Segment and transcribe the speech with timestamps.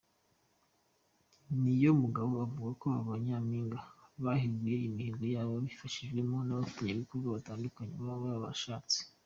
[1.61, 3.79] Niyomugaba avuga ko ba Nyampinga
[4.23, 8.99] bahigura imihigo yabo babifashijwemo n’abafatanyabikorwa batandukanye baba barashatse.